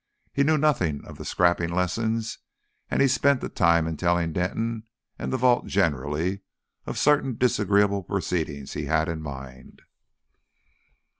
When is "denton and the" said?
4.33-5.37